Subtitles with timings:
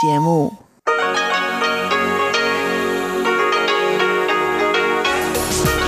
[0.00, 0.52] 节目。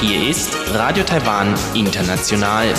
[0.01, 2.75] Hier ist Radio Taiwan International.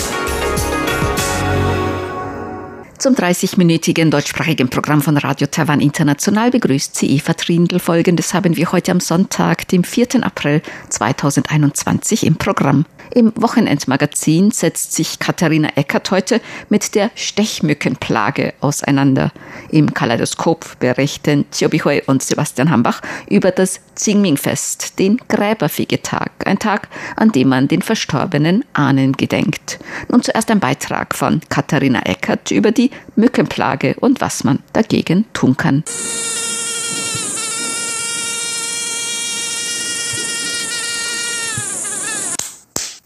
[2.98, 7.80] Zum 30-minütigen deutschsprachigen Programm von Radio Taiwan International begrüßt sie Eva Trindl.
[7.80, 10.22] Folgendes haben wir heute am Sonntag, dem 4.
[10.22, 12.84] April 2021 im Programm.
[13.14, 16.40] Im Wochenendmagazin setzt sich Katharina Eckert heute
[16.70, 19.32] mit der Stechmückenplage auseinander.
[19.70, 26.88] Im Kaleidoskop berichten Chiobi Hui und Sebastian Hambach über das Qingming-Fest, den Gräberfegetag, ein Tag,
[27.16, 29.78] an dem man den verstorbenen Ahnen gedenkt.
[30.08, 35.56] Nun zuerst ein Beitrag von Katharina Eckert über die Mückenplage und was man dagegen tun
[35.58, 35.84] kann.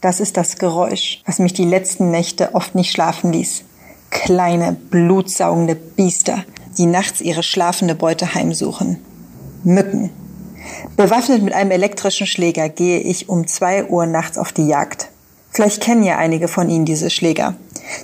[0.06, 3.64] Das ist das Geräusch, was mich die letzten Nächte oft nicht schlafen ließ.
[4.10, 6.44] Kleine, blutsaugende Biester,
[6.78, 9.00] die nachts ihre schlafende Beute heimsuchen.
[9.64, 10.10] Mücken.
[10.96, 15.08] Bewaffnet mit einem elektrischen Schläger gehe ich um zwei Uhr nachts auf die Jagd.
[15.50, 17.56] Vielleicht kennen ja einige von Ihnen diese Schläger.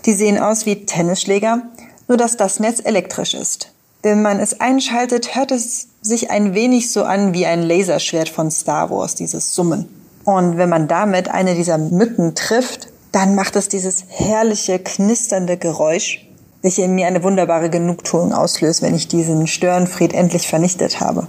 [0.04, 1.62] Die sehen aus wie Tennisschläger,
[2.08, 3.72] nur dass das Netz elektrisch ist.
[4.02, 8.50] Wenn man es einschaltet, hört es sich ein wenig so an wie ein Laserschwert von
[8.50, 10.01] Star Wars, dieses Summen.
[10.24, 16.26] Und wenn man damit eine dieser Mücken trifft, dann macht es dieses herrliche, knisternde Geräusch,
[16.62, 21.26] welche in mir eine wunderbare Genugtuung auslöst, wenn ich diesen Störenfried endlich vernichtet habe.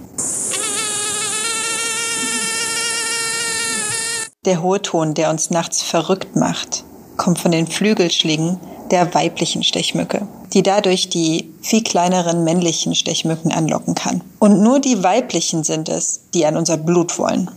[4.44, 6.84] Der hohe Ton, der uns nachts verrückt macht,
[7.16, 8.58] kommt von den Flügelschlägen
[8.90, 14.22] der weiblichen Stechmücke, die dadurch die viel kleineren männlichen Stechmücken anlocken kann.
[14.38, 17.50] Und nur die weiblichen sind es, die an unser Blut wollen.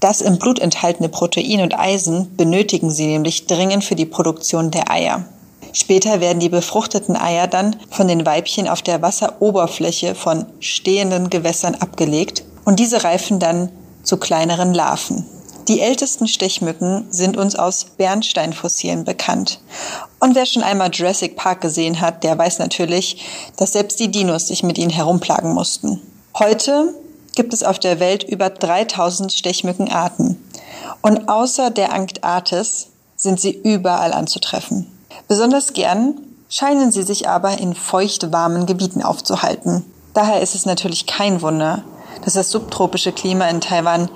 [0.00, 4.90] Das im Blut enthaltene Protein und Eisen benötigen sie nämlich dringend für die Produktion der
[4.90, 5.24] Eier.
[5.72, 11.76] Später werden die befruchteten Eier dann von den Weibchen auf der Wasseroberfläche von stehenden Gewässern
[11.76, 13.70] abgelegt und diese reifen dann
[14.02, 15.26] zu kleineren Larven.
[15.68, 19.60] Die ältesten Stechmücken sind uns aus Bernsteinfossilien bekannt.
[20.18, 23.24] Und wer schon einmal Jurassic Park gesehen hat, der weiß natürlich,
[23.56, 26.00] dass selbst die Dinos sich mit ihnen herumplagen mussten.
[26.36, 26.94] Heute
[27.34, 30.42] gibt es auf der Welt über 3000 Stechmückenarten.
[31.02, 34.86] Und außer der Antarktis sind sie überall anzutreffen.
[35.28, 39.84] Besonders gern scheinen sie sich aber in feucht-warmen Gebieten aufzuhalten.
[40.14, 41.84] Daher ist es natürlich kein Wunder,
[42.24, 44.10] dass das subtropische Klima in Taiwan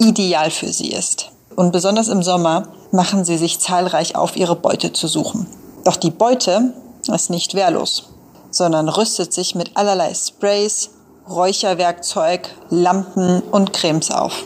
[0.00, 1.30] ideal für sie ist.
[1.54, 5.46] Und besonders im Sommer machen sie sich zahlreich auf, ihre Beute zu suchen.
[5.84, 6.74] Doch die Beute
[7.12, 8.10] ist nicht wehrlos,
[8.50, 10.90] sondern rüstet sich mit allerlei Sprays,
[11.28, 14.44] Räucherwerkzeug, Lampen und Cremes auf.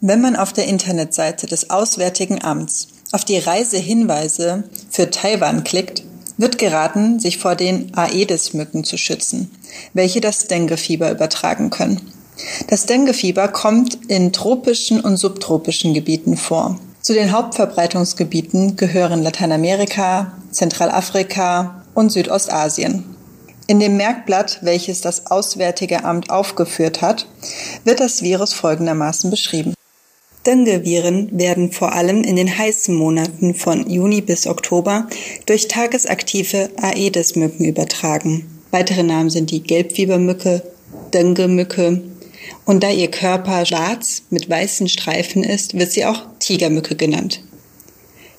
[0.00, 6.02] Wenn man auf der Internetseite des Auswärtigen Amts auf die Reisehinweise für Taiwan klickt,
[6.38, 9.50] wird geraten, sich vor den Aedes-Mücken zu schützen,
[9.92, 12.00] welche das Dengue-Fieber übertragen können.
[12.68, 16.78] Das Dengue-Fieber kommt in tropischen und subtropischen Gebieten vor.
[17.02, 23.11] Zu den Hauptverbreitungsgebieten gehören Lateinamerika, Zentralafrika und Südostasien.
[23.66, 27.26] In dem Merkblatt, welches das Auswärtige Amt aufgeführt hat,
[27.84, 29.74] wird das Virus folgendermaßen beschrieben.
[30.46, 35.06] Dengue-Viren werden vor allem in den heißen Monaten von Juni bis Oktober
[35.46, 38.50] durch tagesaktive Aedes-Mücken übertragen.
[38.72, 40.62] Weitere Namen sind die Gelbfiebermücke,
[41.14, 42.02] Dengue-Mücke
[42.64, 47.44] und da ihr Körper schwarz mit weißen Streifen ist, wird sie auch Tigermücke genannt.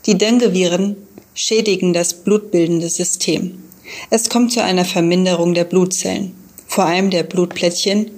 [0.05, 0.97] Die Dengue-Viren
[1.34, 3.62] schädigen das blutbildende System.
[4.10, 6.34] Es kommt zu einer Verminderung der Blutzellen,
[6.68, 8.12] vor allem der Blutplättchen,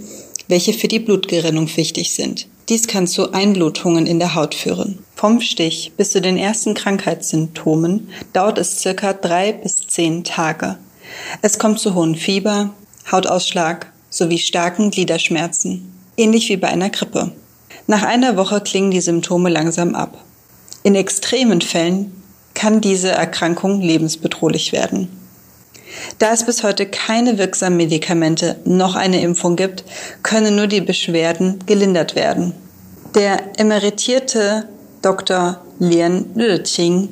[0.47, 2.47] welche für die Blutgerinnung wichtig sind.
[2.69, 4.99] Dies kann zu Einblutungen in der Haut führen.
[5.15, 10.77] Vom Stich bis zu den ersten Krankheitssymptomen dauert es circa drei bis zehn Tage.
[11.41, 12.71] Es kommt zu hohem Fieber,
[13.11, 17.31] Hautausschlag sowie starken Gliederschmerzen, ähnlich wie bei einer Grippe.
[17.87, 20.23] Nach einer Woche klingen die Symptome langsam ab.
[20.81, 22.23] In extremen Fällen
[22.55, 25.09] kann diese Erkrankung lebensbedrohlich werden.
[26.19, 29.83] Da es bis heute keine wirksamen Medikamente noch eine Impfung gibt,
[30.23, 32.53] können nur die Beschwerden gelindert werden.
[33.15, 34.67] Der emeritierte
[35.01, 35.61] Dr.
[35.79, 37.09] Lien Lüdeting,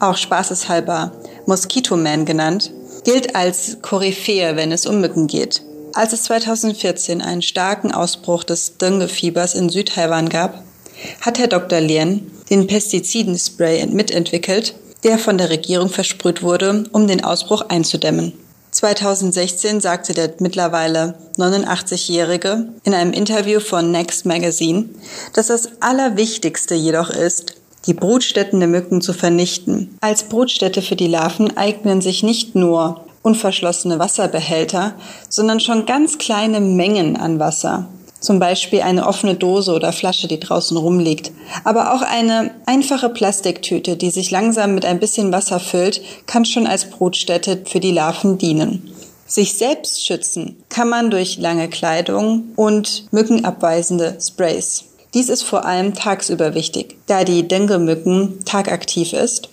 [0.00, 1.12] auch spaßeshalber
[1.46, 2.72] Mosquito Man genannt,
[3.04, 5.62] gilt als Koryphäe, wenn es um Mücken geht.
[5.94, 10.62] Als es 2014 einen starken Ausbruch des Dengue-Fiebers in Südtaiwan gab,
[11.20, 11.80] hat Herr Dr.
[11.80, 14.74] Lien den Pestizidenspray mitentwickelt,
[15.06, 18.32] der von der Regierung versprüht wurde, um den Ausbruch einzudämmen.
[18.72, 24.88] 2016 sagte der mittlerweile 89-Jährige in einem Interview von Next Magazine,
[25.32, 27.54] dass das Allerwichtigste jedoch ist,
[27.86, 29.96] die Brutstätten der Mücken zu vernichten.
[30.00, 34.94] Als Brutstätte für die Larven eignen sich nicht nur unverschlossene Wasserbehälter,
[35.28, 37.86] sondern schon ganz kleine Mengen an Wasser.
[38.20, 41.32] Zum Beispiel eine offene Dose oder Flasche, die draußen rumliegt.
[41.64, 46.66] Aber auch eine einfache Plastiktüte, die sich langsam mit ein bisschen Wasser füllt, kann schon
[46.66, 48.90] als Brutstätte für die Larven dienen.
[49.26, 54.84] Sich selbst schützen kann man durch lange Kleidung und mückenabweisende Sprays.
[55.14, 59.48] Dies ist vor allem tagsüber wichtig, da die Dengue-Mücken tagaktiv ist.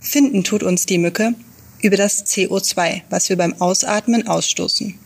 [0.00, 1.34] Finden tut uns die Mücke
[1.80, 4.98] über das CO2, was wir beim Ausatmen ausstoßen.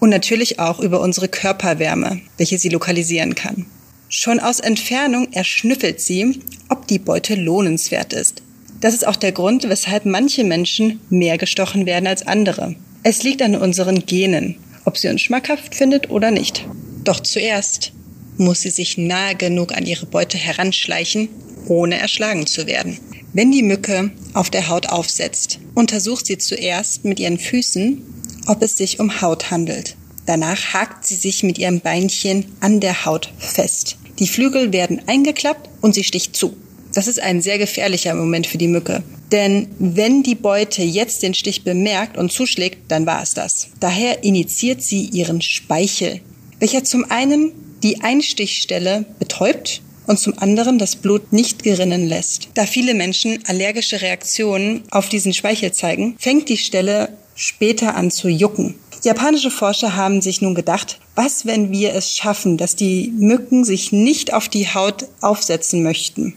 [0.00, 3.66] Und natürlich auch über unsere Körperwärme, welche sie lokalisieren kann.
[4.08, 8.42] Schon aus Entfernung erschnüffelt sie, ob die Beute lohnenswert ist.
[8.80, 12.74] Das ist auch der Grund, weshalb manche Menschen mehr gestochen werden als andere.
[13.04, 16.66] Es liegt an unseren Genen, ob sie uns schmackhaft findet oder nicht.
[17.04, 17.92] Doch zuerst
[18.38, 21.28] muss sie sich nahe genug an ihre Beute heranschleichen,
[21.66, 22.98] ohne erschlagen zu werden.
[23.32, 28.02] Wenn die Mücke auf der Haut aufsetzt, untersucht sie zuerst mit ihren Füßen,
[28.46, 29.96] ob es sich um Haut handelt.
[30.26, 33.96] Danach hakt sie sich mit ihrem Beinchen an der Haut fest.
[34.18, 36.56] Die Flügel werden eingeklappt und sie sticht zu.
[36.94, 39.02] Das ist ein sehr gefährlicher Moment für die Mücke.
[39.32, 43.68] Denn wenn die Beute jetzt den Stich bemerkt und zuschlägt, dann war es das.
[43.80, 46.20] Daher initiiert sie ihren Speichel,
[46.58, 47.52] welcher zum einen
[47.82, 52.48] die Einstichstelle betäubt und zum anderen das Blut nicht gerinnen lässt.
[52.54, 58.28] Da viele Menschen allergische Reaktionen auf diesen Speichel zeigen, fängt die Stelle später an zu
[58.28, 58.74] jucken.
[59.04, 63.90] Japanische Forscher haben sich nun gedacht, was, wenn wir es schaffen, dass die Mücken sich
[63.90, 66.34] nicht auf die Haut aufsetzen möchten?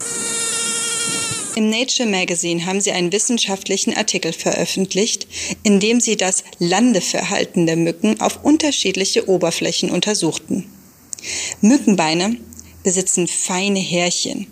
[1.54, 5.26] Im Nature Magazine haben sie einen wissenschaftlichen Artikel veröffentlicht,
[5.62, 10.66] in dem sie das Landeverhalten der Mücken auf unterschiedliche Oberflächen untersuchten.
[11.62, 12.36] Mückenbeine
[12.86, 14.46] besitzen feine Härchen.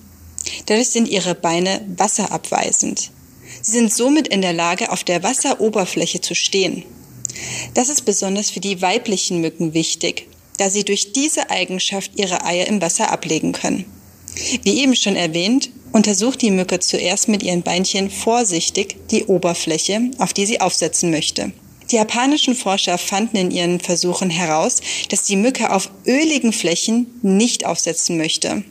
[0.67, 3.13] Dadurch sind ihre Beine wasserabweisend.
[3.63, 6.83] Sie sind somit in der Lage, auf der Wasseroberfläche zu stehen.
[7.75, 10.27] Das ist besonders für die weiblichen Mücken wichtig,
[10.57, 13.85] da sie durch diese Eigenschaft ihre Eier im Wasser ablegen können.
[14.65, 20.33] Wie eben schon erwähnt, untersucht die Mücke zuerst mit ihren Beinchen vorsichtig die Oberfläche, auf
[20.33, 21.53] die sie aufsetzen möchte.
[21.91, 27.67] Die japanischen Forscher fanden in ihren Versuchen heraus, dass die Mücke auf öligen Flächen nicht
[27.67, 28.65] aufsetzen möchte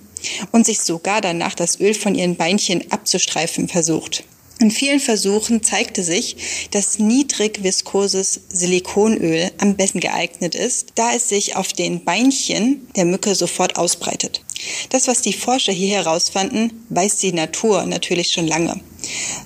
[0.51, 4.23] und sich sogar danach das Öl von ihren Beinchen abzustreifen versucht.
[4.59, 11.27] In vielen Versuchen zeigte sich, dass niedrig viskoses Silikonöl am besten geeignet ist, da es
[11.27, 14.41] sich auf den Beinchen der Mücke sofort ausbreitet.
[14.89, 18.79] Das, was die Forscher hier herausfanden, weiß die Natur natürlich schon lange.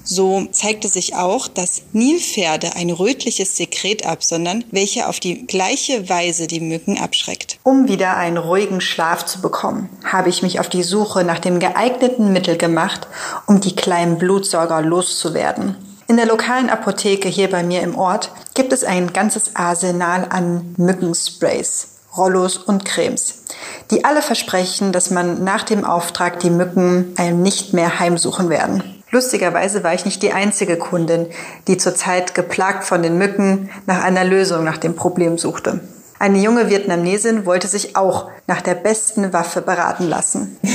[0.04, 6.48] So zeigte sich auch, dass Nilpferde ein rötliches Sekret absondern, welche auf die gleiche Weise
[6.48, 7.60] die Mücken abschreckt.
[7.64, 11.60] Um wieder einen ruhigen Schlaf zu bekommen, habe ich mich auf die Suche nach dem
[11.60, 13.08] geeigneten Mittel gemacht,
[13.48, 15.76] um die kleinen Blutsauger loszuwerden.
[16.10, 20.74] In der lokalen Apotheke hier bei mir im Ort gibt es ein ganzes Arsenal an
[20.78, 21.97] Mückensprays.
[22.18, 23.44] Rollos und Cremes,
[23.92, 28.84] die alle versprechen, dass man nach dem Auftrag die Mücken einem nicht mehr heimsuchen werden.
[29.10, 31.28] Lustigerweise war ich nicht die einzige Kundin,
[31.68, 35.80] die zurzeit geplagt von den Mücken nach einer Lösung nach dem Problem suchte.
[36.20, 40.58] Eine junge Vietnamesin wollte sich auch nach der besten Waffe beraten lassen.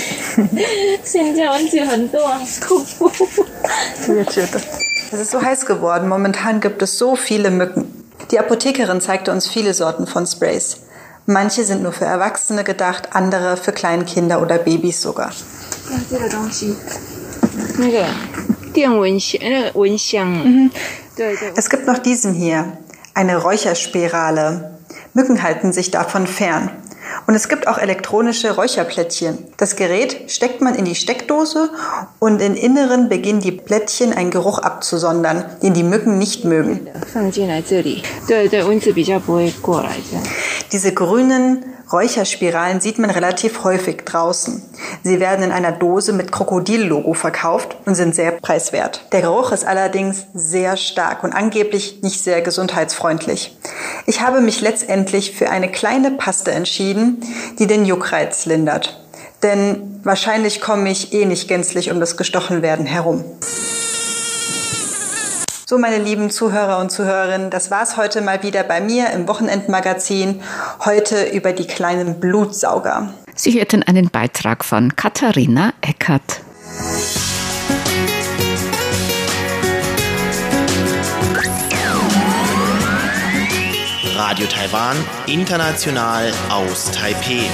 [5.13, 6.09] Es ist so heiß geworden.
[6.09, 8.07] Momentan gibt es so viele Mücken.
[8.31, 10.82] Die Apothekerin zeigte uns viele Sorten von Sprays.
[11.27, 15.33] Manche sind nur für Erwachsene gedacht, andere für Kleinkinder oder Babys sogar.
[21.57, 22.77] Es gibt noch diesen hier,
[23.15, 24.79] eine Räucherspirale.
[25.15, 26.71] Mücken halten sich davon fern.
[27.27, 29.39] Und es gibt auch elektronische Räucherplättchen.
[29.57, 31.71] Das Gerät steckt man in die Steckdose
[32.19, 36.89] und im Inneren beginnen die Plättchen einen Geruch abzusondern, den die Mücken nicht mögen.
[40.73, 44.63] Diese grünen Räucherspiralen sieht man relativ häufig draußen.
[45.03, 49.07] Sie werden in einer Dose mit Krokodillogo verkauft und sind sehr preiswert.
[49.13, 53.59] Der Geruch ist allerdings sehr stark und angeblich nicht sehr gesundheitsfreundlich.
[54.07, 57.23] Ich habe mich letztendlich für eine kleine Paste entschieden,
[57.59, 58.99] die den Juckreiz lindert.
[59.43, 63.25] Denn wahrscheinlich komme ich eh nicht gänzlich um das Gestochenwerden herum.
[65.73, 70.43] So, meine lieben Zuhörer und Zuhörerinnen, das war's heute mal wieder bei mir im Wochenendmagazin.
[70.85, 73.15] Heute über die kleinen Blutsauger.
[73.35, 76.43] Sie hörten einen Beitrag von Katharina Eckert.
[84.15, 87.49] Radio Taiwan, international aus Taipeh.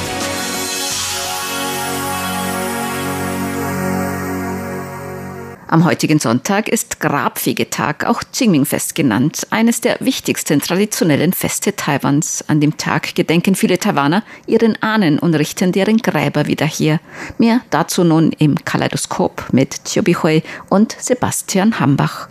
[5.70, 12.42] Am heutigen Sonntag ist Grabfegetag, auch Qingming-Fest genannt, eines der wichtigsten traditionellen Feste Taiwans.
[12.48, 17.00] An dem Tag gedenken viele Taiwaner ihren Ahnen und richten deren Gräber wieder her.
[17.36, 22.28] Mehr dazu nun im Kaleidoskop mit Chobi Hui und Sebastian Hambach.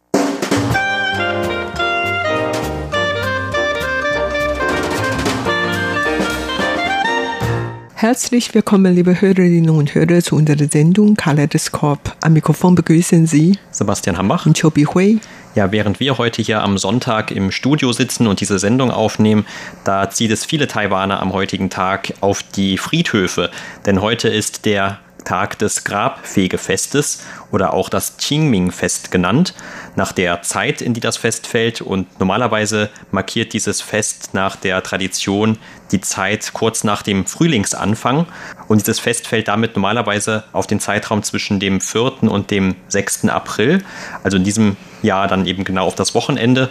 [8.00, 12.16] Herzlich willkommen, liebe Hörerinnen und Hörer, zu unserer Sendung Kaleidoskop.
[12.22, 15.20] Am Mikrofon begrüßen Sie Sebastian Hambach und Chobi Hui.
[15.56, 19.48] Ja, während wir heute hier am Sonntag im Studio sitzen und diese Sendung aufnehmen,
[19.84, 23.50] da zieht es viele Taiwaner am heutigen Tag auf die Friedhöfe.
[23.88, 29.54] Denn heute ist der Tag des Grabfegefestes oder auch das Qingming-Fest genannt,
[29.98, 31.82] nach der Zeit, in die das Fest fällt.
[31.82, 35.58] Und normalerweise markiert dieses Fest nach der Tradition
[35.92, 38.26] die Zeit kurz nach dem Frühlingsanfang.
[38.70, 42.24] Und dieses Fest fällt damit normalerweise auf den Zeitraum zwischen dem 4.
[42.24, 43.26] und dem 6.
[43.26, 43.84] April,
[44.24, 46.70] also in diesem Jahr dann eben genau auf das Wochenende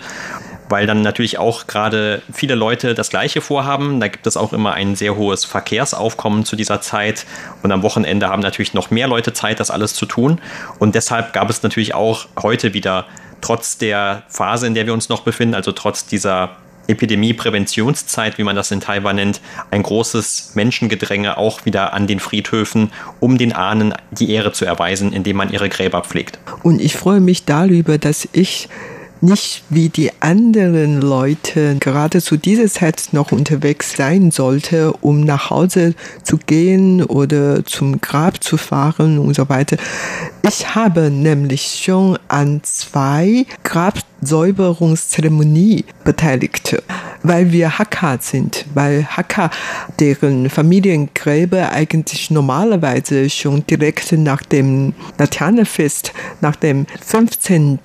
[0.69, 4.01] weil dann natürlich auch gerade viele Leute das Gleiche vorhaben.
[4.01, 7.27] Da gibt es auch immer ein sehr hohes Verkehrsaufkommen zu dieser Zeit
[7.63, 10.41] und am Wochenende haben natürlich noch mehr Leute Zeit, das alles zu tun.
[10.79, 13.07] Und deshalb gab es natürlich auch heute wieder,
[13.41, 16.57] trotz der Phase, in der wir uns noch befinden, also trotz dieser
[16.89, 22.93] Epidemiepräventionszeit, wie man das in Taiwan nennt, ein großes Menschengedränge auch wieder an den Friedhöfen,
[23.21, 26.39] um den Ahnen die Ehre zu erweisen, indem man ihre Gräber pflegt.
[26.63, 28.69] Und ich freue mich darüber, dass ich
[29.21, 35.51] nicht wie die anderen Leute gerade zu dieser Zeit noch unterwegs sein sollte, um nach
[35.51, 39.77] Hause zu gehen oder zum Grab zu fahren und so weiter.
[40.47, 46.77] Ich habe nämlich schon an zwei Grabsäuberungszeremonie beteiligt,
[47.29, 49.51] weil wir Hakka sind, weil Hakka
[49.99, 57.81] deren Familiengräber eigentlich normalerweise schon direkt nach dem Laternenfest, nach dem 15.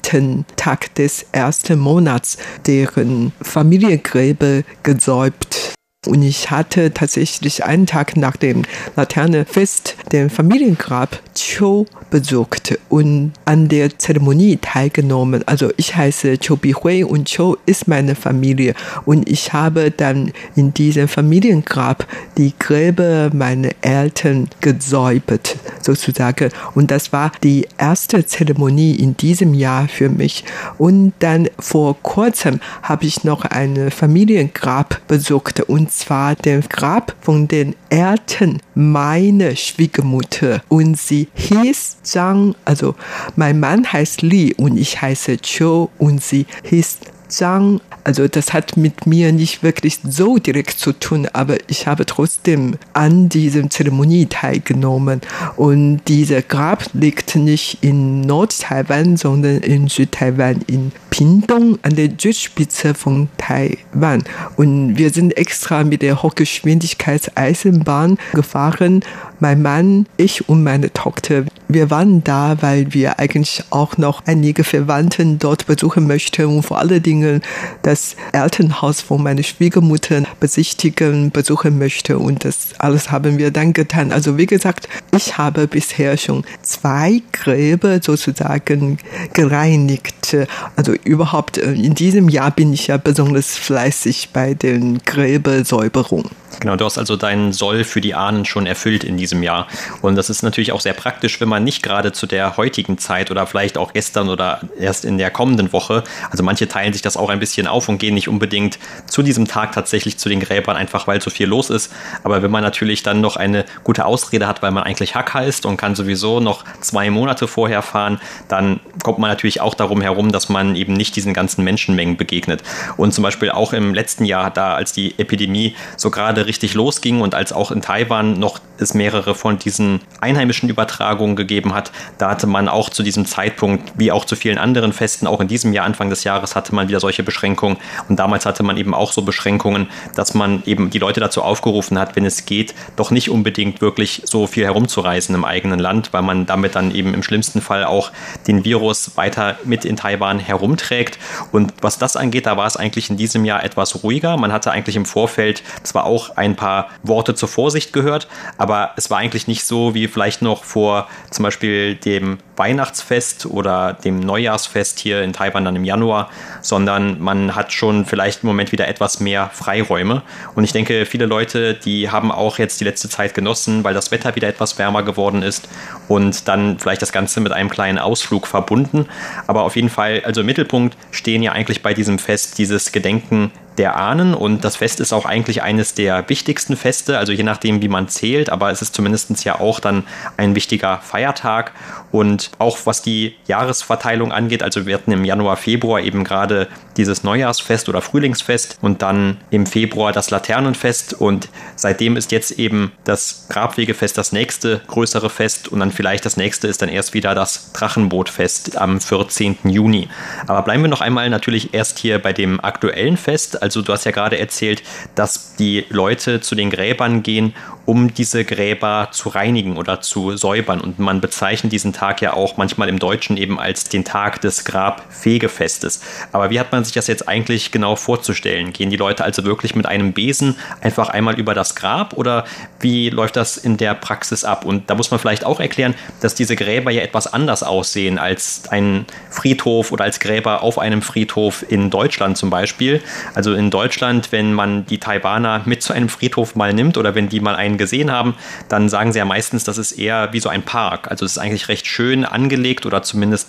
[0.56, 5.71] Tag des ersten Monats, deren Familiengräber gesäubt
[6.08, 8.64] und ich hatte tatsächlich einen Tag nach dem
[8.96, 15.48] Laternenfest den Familiengrab Cho besucht und an der Zeremonie teilgenommen.
[15.48, 18.74] Also ich heiße Cho Bihui und Cho ist meine Familie.
[19.06, 26.50] Und ich habe dann in diesem Familiengrab die Gräber meiner Eltern gesäubert, sozusagen.
[26.74, 30.44] Und das war die erste Zeremonie in diesem Jahr für mich.
[30.80, 37.48] Und dann vor kurzem habe ich noch ein Familiengrab besucht und zwar den Grab von
[37.48, 40.64] den Eltern meiner Schwiegermutter.
[40.70, 42.96] Und sie hieß Zhang, also
[43.36, 47.00] mein Mann heißt Li und ich heiße Cho und sie hieß
[47.32, 47.82] Zhang.
[48.04, 52.78] Also das hat mit mir nicht wirklich so direkt zu tun, aber ich habe trotzdem
[52.94, 55.22] an diesem Zeremonie teilgenommen.
[55.56, 62.94] Und dieser Grab liegt nicht in Nord-Taiwan, sondern in Südtaiwan, in Pingdong an der Südspitze
[62.94, 64.24] von Taiwan.
[64.58, 69.04] Und wir sind extra mit der Hochgeschwindigkeitseisenbahn gefahren.
[69.40, 71.46] Mein Mann, ich und meine Tochter.
[71.74, 76.80] Wir waren da, weil wir eigentlich auch noch einige Verwandten dort besuchen möchten und vor
[76.80, 77.42] allen Dingen
[77.82, 82.20] das Elternhaus von meiner Schwiegermutter besichtigen, besuchen möchte.
[82.20, 84.12] Und das alles haben wir dann getan.
[84.12, 88.98] Also wie gesagt, ich habe bisher schon zwei Gräber sozusagen
[89.34, 90.36] gereinigt.
[90.76, 96.41] Also überhaupt äh, in diesem Jahr bin ich ja besonders fleißig bei den Gräbersäuberungen.
[96.62, 99.68] Genau, du hast also deinen Soll für die Ahnen schon erfüllt in diesem Jahr.
[100.04, 103.32] Und das ist natürlich auch sehr praktisch, wenn man nicht gerade zu der heutigen Zeit
[103.32, 107.18] oder vielleicht auch gestern oder erst in der kommenden Woche, also manche teilen sich das
[107.18, 108.78] auch ein bisschen auf und gehen nicht unbedingt
[109.08, 111.92] zu diesem Tag tatsächlich zu den Gräbern, einfach weil so viel los ist.
[112.24, 115.66] Aber wenn man natürlich dann noch eine gute Ausrede hat, weil man eigentlich Hacker ist
[115.66, 120.32] und kann sowieso noch zwei Monate vorher fahren, dann kommt man natürlich auch darum herum,
[120.32, 122.62] dass man eben nicht diesen ganzen Menschenmengen begegnet.
[122.98, 127.22] Und zum Beispiel auch im letzten Jahr, da als die Epidemie so gerade richtig losging
[127.22, 132.30] und als auch in Taiwan noch es mehrere von diesen einheimischen Übertragungen gegeben hat, da
[132.30, 135.72] hatte man auch zu diesem Zeitpunkt, wie auch zu vielen anderen Festen, auch in diesem
[135.72, 137.78] Jahr, Anfang des Jahres, hatte man wieder solche Beschränkungen.
[138.10, 141.98] Und damals hatte man eben auch so Beschränkungen, dass man eben die Leute dazu aufgerufen
[141.98, 146.24] hat, wenn es geht, doch nicht unbedingt wirklich so viel herumzureisen im eigenen Land, weil
[146.24, 148.12] man damit dann eben im schlimmsten Fall auch
[148.48, 151.18] den Virus weiter mit in Taiwan herumträgt.
[151.54, 154.36] Und was das angeht, da war es eigentlich in diesem Jahr etwas ruhiger.
[154.36, 158.28] Man hatte eigentlich im Vorfeld zwar auch ein paar Worte zur Vorsicht gehört.
[158.58, 163.94] Aber es war eigentlich nicht so wie vielleicht noch vor zum Beispiel dem Weihnachtsfest oder
[163.94, 166.30] dem Neujahrsfest hier in Taiwan dann im Januar,
[166.62, 170.24] sondern man hat schon vielleicht im Moment wieder etwas mehr Freiräume.
[170.56, 174.12] Und ich denke, viele Leute, die haben auch jetzt die letzte Zeit genossen, weil das
[174.12, 175.70] Wetter wieder etwas wärmer geworden ist
[176.08, 179.08] und dann vielleicht das Ganze mit einem kleinen Ausflug verbunden.
[179.48, 183.52] Aber auf jeden Fall, also im Mittelpunkt stehen ja eigentlich bei diesem Fest dieses Gedenken
[183.78, 187.82] der Ahnen und das Fest ist auch eigentlich eines der wichtigsten Feste, also je nachdem,
[187.82, 190.04] wie man zählt, aber es ist zumindest ja auch dann
[190.38, 191.72] ein wichtiger Feiertag
[192.12, 197.24] und auch was die Jahresverteilung angeht, also wir hatten im Januar, Februar eben gerade dieses
[197.24, 203.46] Neujahrsfest oder Frühlingsfest und dann im Februar das Laternenfest und seitdem ist jetzt eben das
[203.50, 207.72] Grabwegefest das nächste größere Fest und dann vielleicht das nächste ist dann erst wieder das
[207.74, 209.58] Drachenbootfest am 14.
[209.64, 210.10] Juni.
[210.48, 213.61] Aber bleiben wir noch einmal natürlich erst hier bei dem aktuellen Fest.
[213.62, 214.84] Also du hast ja gerade erzählt,
[215.16, 217.54] dass die Leute zu den Gräbern gehen,
[217.92, 222.56] um diese Gräber zu reinigen oder zu säubern und man bezeichnet diesen Tag ja auch
[222.56, 226.00] manchmal im Deutschen eben als den Tag des Grabfegefestes.
[226.32, 228.72] Aber wie hat man sich das jetzt eigentlich genau vorzustellen?
[228.72, 232.46] Gehen die Leute also wirklich mit einem Besen einfach einmal über das Grab oder
[232.80, 234.64] wie läuft das in der Praxis ab?
[234.64, 238.70] Und da muss man vielleicht auch erklären, dass diese Gräber ja etwas anders aussehen als
[238.70, 243.02] ein Friedhof oder als Gräber auf einem Friedhof in Deutschland zum Beispiel.
[243.36, 247.28] Also in Deutschland, wenn man die Taiwaner mit zu einem Friedhof mal nimmt oder wenn
[247.28, 248.36] die mal einen gesehen haben,
[248.70, 251.10] dann sagen sie ja meistens, das ist eher wie so ein Park.
[251.10, 253.48] Also es ist eigentlich recht schön angelegt oder zumindest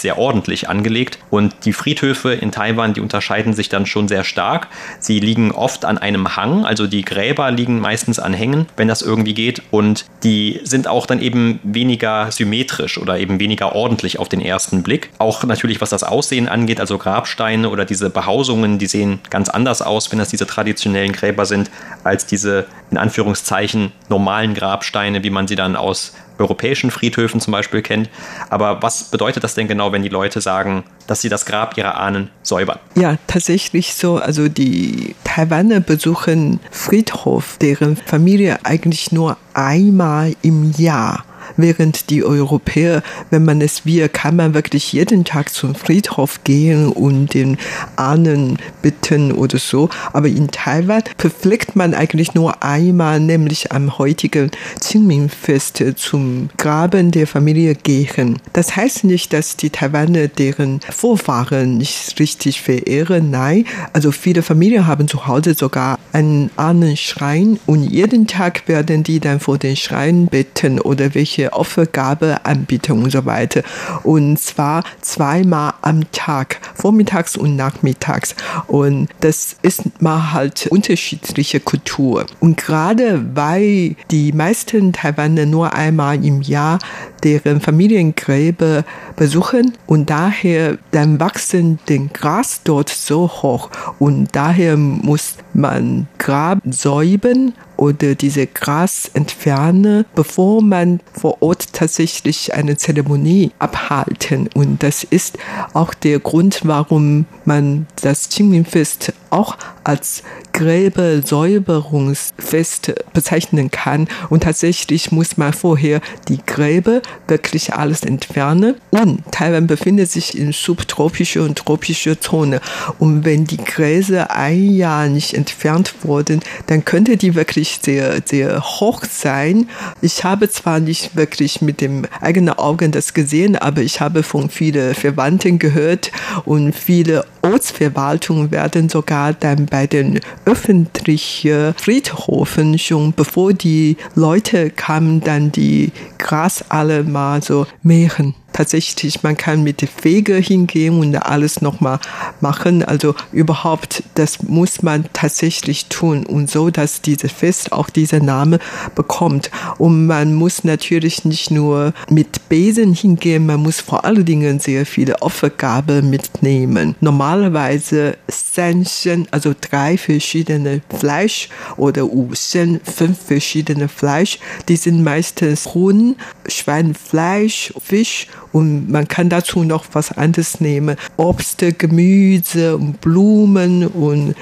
[0.00, 1.18] sehr ordentlich angelegt.
[1.30, 4.68] Und die Friedhöfe in Taiwan, die unterscheiden sich dann schon sehr stark.
[5.00, 9.02] Sie liegen oft an einem Hang, also die Gräber liegen meistens an Hängen, wenn das
[9.02, 9.62] irgendwie geht.
[9.70, 14.82] Und die sind auch dann eben weniger symmetrisch oder eben weniger ordentlich auf den ersten
[14.82, 15.10] Blick.
[15.18, 19.82] Auch natürlich, was das Aussehen angeht, also Grabsteine oder diese Behausungen, die sehen ganz anders
[19.82, 21.70] aus, wenn das diese traditionellen Gräber sind,
[22.02, 27.82] als diese in Anführungszeichen normalen Grabsteine, wie man sie dann aus europäischen Friedhöfen zum Beispiel
[27.82, 28.08] kennt.
[28.50, 31.96] Aber was bedeutet das denn genau, wenn die Leute sagen, dass sie das Grab ihrer
[31.96, 32.78] Ahnen säubern?
[32.94, 34.18] Ja, tatsächlich so.
[34.18, 41.24] Also die Taiwaner besuchen Friedhof, deren Familie eigentlich nur einmal im Jahr
[41.56, 46.88] während die Europäer, wenn man es will, kann man wirklich jeden Tag zum Friedhof gehen
[46.88, 47.58] und den
[47.96, 49.88] Ahnen bitten oder so.
[50.12, 57.26] Aber in Taiwan verpflichtet man eigentlich nur einmal, nämlich am heutigen Qingming-Fest zum Graben der
[57.26, 58.38] Familie gehen.
[58.52, 63.30] Das heißt nicht, dass die Taiwaner deren Vorfahren nicht richtig verehren.
[63.30, 69.20] Nein, also viele Familien haben zu Hause sogar einen Ahnenschrein und jeden Tag werden die
[69.20, 73.62] dann vor den Schrein bitten oder welche welche Opfergabe anbieten und so weiter.
[74.02, 78.34] Und zwar zweimal am Tag, vormittags und nachmittags.
[78.66, 82.26] Und das ist mal halt unterschiedliche Kultur.
[82.40, 86.78] Und gerade weil die meisten Taiwaner nur einmal im Jahr
[87.22, 88.84] deren Familiengräber
[89.16, 96.58] besuchen und daher dann wachsen den Gras dort so hoch und daher muss man Grab
[96.68, 104.48] säuben oder diese Gras entfernen, bevor man vor Ort tatsächlich eine Zeremonie abhalten.
[104.54, 105.38] Und das ist
[105.72, 114.06] auch der Grund, warum man das Qingming-Fest auch als Gräbersäuberungsfest bezeichnen kann.
[114.30, 118.76] Und tatsächlich muss man vorher die Gräber wirklich alles entfernen.
[118.90, 122.60] Und Taiwan befindet sich in subtropischer und tropischer Zone.
[123.00, 128.62] Und wenn die Gräser ein Jahr nicht entfernt wurden, dann könnte die wirklich sehr, sehr
[128.62, 129.68] hoch sein.
[130.00, 134.48] Ich habe zwar nicht wirklich mit dem eigenen Augen das gesehen, aber ich habe von
[134.48, 136.10] vielen Verwandten gehört
[136.46, 145.20] und viele Ortsverwaltungen werden sogar dann bei den öffentlichen Friedhofen schon, bevor die Leute kamen,
[145.20, 151.14] dann die Gras alle mal so mähen tatsächlich, man kann mit der Fege hingehen und
[151.16, 151.98] alles nochmal
[152.40, 152.82] machen.
[152.82, 158.58] Also überhaupt, das muss man tatsächlich tun und so, dass dieses Fest auch diesen Namen
[158.94, 159.50] bekommt.
[159.76, 164.86] Und man muss natürlich nicht nur mit Besen hingehen, man muss vor allen Dingen sehr
[164.86, 166.94] viele Opfergabe mitnehmen.
[167.00, 174.38] Normalerweise Sanchen, also drei verschiedene Fleisch oder Wusen, fünf verschiedene Fleisch,
[174.68, 176.14] die sind meistens Huhn,
[176.46, 180.96] Schweinfleisch, Fisch Und man kann dazu noch was anderes nehmen.
[181.16, 184.36] Obst, Gemüse und Blumen und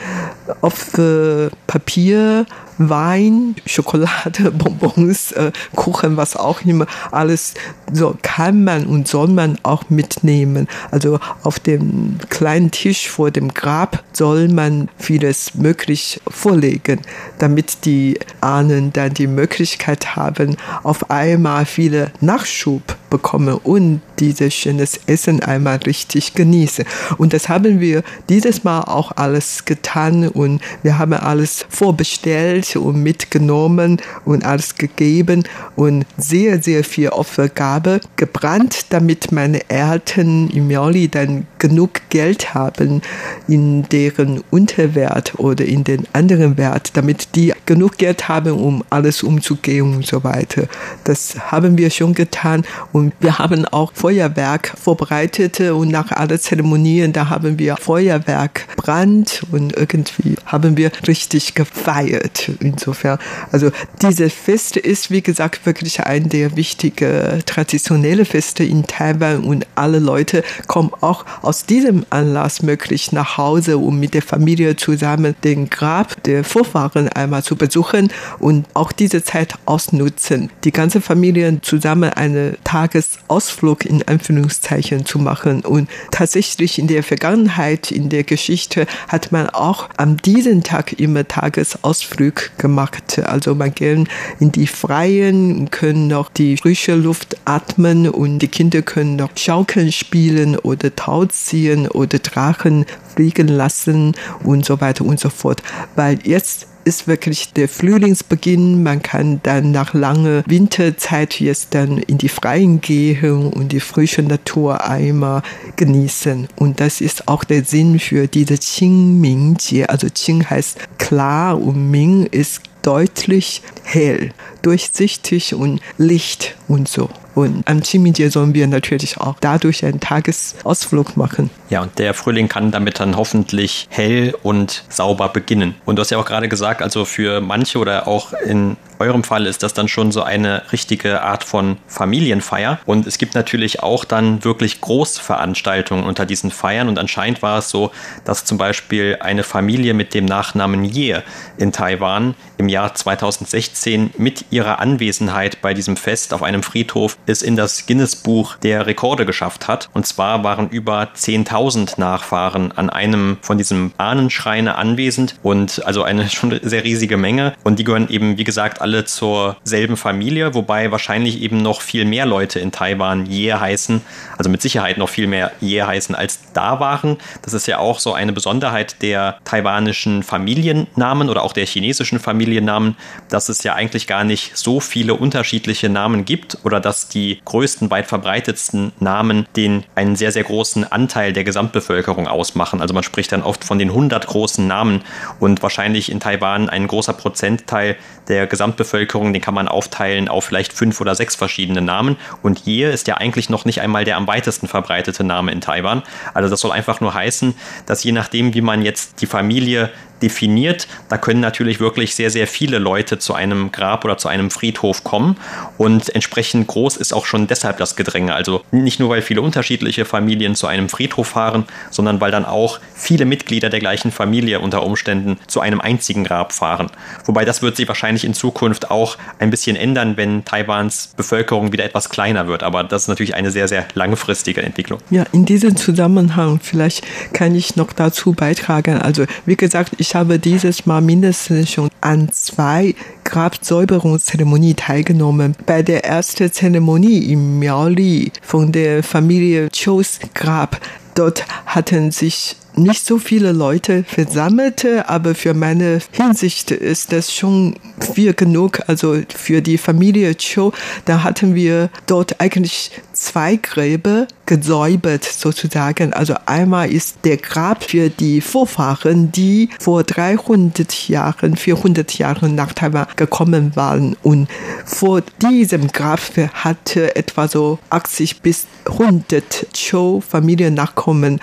[1.66, 2.46] Papier
[2.78, 7.54] Wein, Schokolade, Bonbons, äh, Kuchen, was auch immer, alles
[7.92, 10.68] so kann man und soll man auch mitnehmen.
[10.90, 17.00] Also auf dem kleinen Tisch vor dem Grab soll man vieles möglich vorlegen,
[17.38, 24.98] damit die Ahnen dann die Möglichkeit haben, auf einmal viele Nachschub bekommen und dieses schönes
[25.06, 26.86] Essen einmal richtig genießen.
[27.18, 33.02] Und das haben wir dieses Mal auch alles getan und wir haben alles vorbestellt und
[33.02, 35.44] mitgenommen und alles gegeben
[35.76, 43.02] und sehr, sehr viel Opfergabe gebrannt, damit meine Eltern im Miauli dann genug Geld haben
[43.48, 49.22] in deren Unterwert oder in den anderen Wert, damit die genug Geld haben, um alles
[49.22, 50.64] umzugehen und so weiter.
[51.04, 57.12] Das haben wir schon getan und wir haben auch Feuerwerk vorbereitet und nach allen Zeremonien,
[57.12, 62.50] da haben wir Feuerwerk Brand und irgendwie haben wir richtig gefeiert.
[62.60, 63.18] Insofern,
[63.50, 69.66] also dieses Fest ist, wie gesagt, wirklich ein der wichtigen traditionellen Feste in Taiwan und
[69.74, 75.34] alle Leute kommen auch aus diesem Anlass möglich nach Hause, um mit der Familie zusammen
[75.44, 80.50] den Grab der Vorfahren einmal zu besuchen und auch diese Zeit ausnutzen.
[80.64, 87.90] Die ganze Familie zusammen eine Tagesausflug in Anführungszeichen zu machen und tatsächlich in der Vergangenheit,
[87.90, 93.18] in der Geschichte hat man auch an diesem Tag immer Tagesausflug gemacht.
[93.24, 94.06] Also man geht
[94.40, 99.90] in die Freien, können noch die frische Luft atmen und die Kinder können noch Schaukeln
[99.90, 105.62] spielen oder Tauziehen oder Drachen fliegen lassen und so weiter und so fort.
[105.96, 108.82] Weil jetzt ist wirklich der Frühlingsbeginn.
[108.82, 114.22] Man kann dann nach langer Winterzeit jetzt dann in die Freien gehen und die frische
[114.22, 115.42] Natur einmal
[115.76, 116.48] genießen.
[116.56, 119.86] Und das ist auch der Sinn für diese Qingmingjie.
[119.86, 127.08] Also Qing heißt klar und Ming ist deutlich hell, durchsichtig und Licht und so.
[127.34, 131.50] Und am Chimijie sollen wir natürlich auch dadurch einen Tagesausflug machen.
[131.70, 135.74] Ja, und der Frühling kann damit dann hoffentlich hell und sauber beginnen.
[135.84, 139.46] Und du hast ja auch gerade gesagt, also für manche oder auch in eurem Fall
[139.46, 142.78] ist das dann schon so eine richtige Art von Familienfeier.
[142.86, 146.88] Und es gibt natürlich auch dann wirklich Großveranstaltungen unter diesen Feiern.
[146.88, 147.90] Und anscheinend war es so,
[148.24, 151.22] dass zum Beispiel eine Familie mit dem Nachnamen Ye
[151.58, 157.42] in Taiwan im Jahr 2016 mit ihrer Anwesenheit bei diesem Fest auf einem Friedhof es
[157.42, 159.88] in das Guinness-Buch der Rekorde geschafft hat.
[159.94, 166.28] Und zwar waren über 10.000 Nachfahren an einem von diesem Ahnenschreine anwesend und also eine
[166.30, 167.54] schon sehr riesige Menge.
[167.64, 171.80] Und die gehören eben, wie gesagt, alle alle zur selben Familie, wobei wahrscheinlich eben noch
[171.80, 174.02] viel mehr Leute in Taiwan Ye heißen,
[174.36, 177.16] also mit Sicherheit noch viel mehr Ye heißen als da waren.
[177.40, 182.96] Das ist ja auch so eine Besonderheit der taiwanischen Familiennamen oder auch der chinesischen Familiennamen,
[183.30, 187.90] dass es ja eigentlich gar nicht so viele unterschiedliche Namen gibt oder dass die größten,
[187.90, 192.82] weit verbreitetsten Namen den einen sehr, sehr großen Anteil der Gesamtbevölkerung ausmachen.
[192.82, 195.02] Also man spricht dann oft von den 100 großen Namen
[195.40, 197.96] und wahrscheinlich in Taiwan ein großer Prozentteil
[198.28, 202.16] der Gesamtbevölkerung Gesamtbevölkerung, den kann man aufteilen auf vielleicht fünf oder sechs verschiedene Namen.
[202.42, 206.02] Und Ye ist ja eigentlich noch nicht einmal der am weitesten verbreitete Name in Taiwan.
[206.34, 207.54] Also das soll einfach nur heißen,
[207.86, 209.90] dass je nachdem, wie man jetzt die Familie
[210.22, 210.86] definiert.
[211.08, 215.04] Da können natürlich wirklich sehr, sehr viele Leute zu einem Grab oder zu einem Friedhof
[215.04, 215.36] kommen
[215.78, 218.34] und entsprechend groß ist auch schon deshalb das Gedränge.
[218.34, 222.80] Also nicht nur, weil viele unterschiedliche Familien zu einem Friedhof fahren, sondern weil dann auch
[222.94, 226.90] viele Mitglieder der gleichen Familie unter Umständen zu einem einzigen Grab fahren.
[227.24, 231.84] Wobei das wird sich wahrscheinlich in Zukunft auch ein bisschen ändern, wenn Taiwans Bevölkerung wieder
[231.84, 232.62] etwas kleiner wird.
[232.62, 235.00] Aber das ist natürlich eine sehr, sehr langfristige Entwicklung.
[235.10, 238.98] Ja, in diesem Zusammenhang vielleicht kann ich noch dazu beitragen.
[238.98, 242.94] Also wie gesagt, ich habe dieses Mal mindestens schon an zwei
[243.24, 245.56] Grabsäuberungszeremonien teilgenommen.
[245.66, 250.80] Bei der ersten Zeremonie im Miaoli von der Familie Chos Grab,
[251.14, 257.74] dort hatten sich nicht so viele Leute versammelte, aber für meine Hinsicht ist das schon
[258.14, 258.80] viel genug.
[258.86, 260.72] Also für die Familie Cho,
[261.04, 266.12] da hatten wir dort eigentlich zwei Gräber gesäubert sozusagen.
[266.12, 272.72] Also einmal ist der Grab für die Vorfahren, die vor 300 Jahren, 400 Jahren nach
[272.72, 274.16] Taiwan gekommen waren.
[274.22, 274.48] Und
[274.84, 276.20] vor diesem Grab
[276.52, 281.40] hatte etwa so 80 bis 100 Cho Familiennachkommen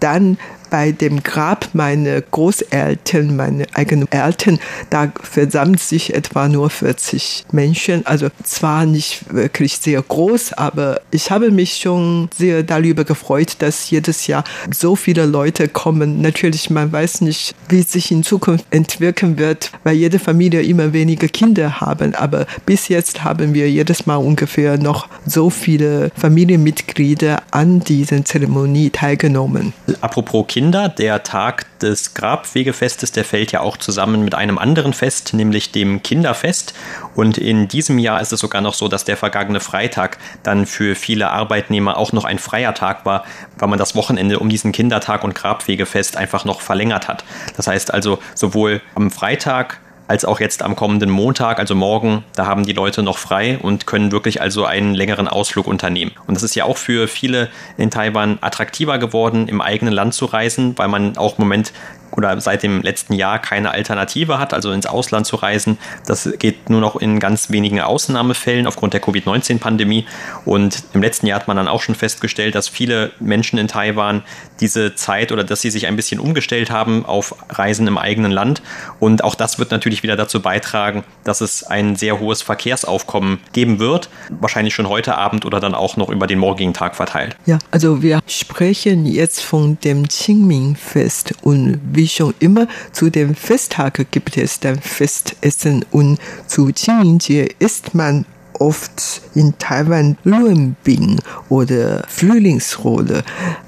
[0.00, 0.38] Dann
[0.72, 4.58] bei dem Grab meiner Großeltern, meine eigenen Eltern,
[4.88, 8.06] da versammelt sich etwa nur 40 Menschen.
[8.06, 13.90] Also zwar nicht wirklich sehr groß, aber ich habe mich schon sehr darüber gefreut, dass
[13.90, 16.22] jedes Jahr so viele Leute kommen.
[16.22, 21.28] Natürlich, man weiß nicht, wie sich in Zukunft entwickeln wird, weil jede Familie immer weniger
[21.28, 22.14] Kinder haben.
[22.14, 28.88] Aber bis jetzt haben wir jedes Mal ungefähr noch so viele Familienmitglieder an diesen Zeremonie
[28.88, 29.74] teilgenommen.
[30.00, 35.34] Apropos Kinder, der Tag des Grabwegefestes, der fällt ja auch zusammen mit einem anderen Fest,
[35.34, 36.74] nämlich dem Kinderfest.
[37.16, 40.94] Und in diesem Jahr ist es sogar noch so, dass der vergangene Freitag dann für
[40.94, 43.24] viele Arbeitnehmer auch noch ein freier Tag war,
[43.58, 47.24] weil man das Wochenende um diesen Kindertag und Grabwegefest einfach noch verlängert hat.
[47.56, 49.80] Das heißt also, sowohl am Freitag
[50.12, 53.86] als auch jetzt am kommenden Montag, also morgen, da haben die Leute noch frei und
[53.86, 56.10] können wirklich also einen längeren Ausflug unternehmen.
[56.26, 57.48] Und das ist ja auch für viele
[57.78, 61.72] in Taiwan attraktiver geworden, im eigenen Land zu reisen, weil man auch im Moment
[62.12, 65.78] oder seit dem letzten Jahr keine Alternative hat, also ins Ausland zu reisen.
[66.06, 70.06] Das geht nur noch in ganz wenigen Ausnahmefällen aufgrund der Covid-19-Pandemie.
[70.44, 74.22] Und im letzten Jahr hat man dann auch schon festgestellt, dass viele Menschen in Taiwan
[74.60, 78.62] diese Zeit oder dass sie sich ein bisschen umgestellt haben auf Reisen im eigenen Land.
[79.00, 83.78] Und auch das wird natürlich wieder dazu beitragen, dass es ein sehr hohes Verkehrsaufkommen geben
[83.78, 84.08] wird.
[84.28, 87.36] Wahrscheinlich schon heute Abend oder dann auch noch über den morgigen Tag verteilt.
[87.46, 93.36] Ja, also wir sprechen jetzt von dem Qingming-Fest und wie wie schon immer, zu dem
[93.36, 98.24] Festtag gibt es dann Festessen und zu Qingming-Jie isst man
[98.62, 103.24] oft in Taiwan Luenbing oder Frühlingsrolle.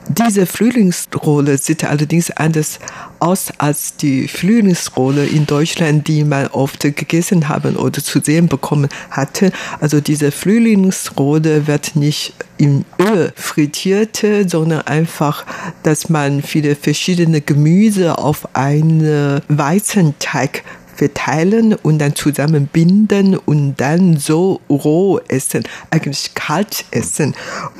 [0.08, 2.78] Diese Frühlingsrolle sieht allerdings anders
[3.18, 8.88] aus als die Frühlingsrolle in Deutschland, die man oft gegessen haben oder zu sehen bekommen
[9.10, 9.50] hatte.
[9.80, 15.44] Also diese Frühlingsrolle wird nicht im Öl frittiert, sondern einfach,
[15.82, 20.62] dass man viele verschiedene Gemüse auf einen Weizenteig
[20.94, 27.34] verteilen und dann zusammenbinden und dann so roh essen, eigentlich kalt essen.